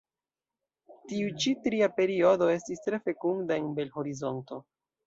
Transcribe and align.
Tiu 1.11 1.35
ĉi 1.45 1.53
tria 1.67 1.91
periodo 1.99 2.49
estis 2.57 2.85
tre 2.89 3.03
fekunda 3.07 3.63
en 3.63 3.73
Bel-Horizonto. 3.79 4.65